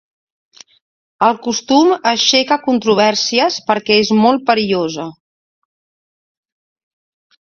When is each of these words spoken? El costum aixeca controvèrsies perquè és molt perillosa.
El 1.25 1.35
costum 1.47 1.91
aixeca 2.11 2.57
controvèrsies 2.63 3.57
perquè 3.67 3.97
és 4.05 4.13
molt 4.23 4.47
perillosa. 4.47 5.05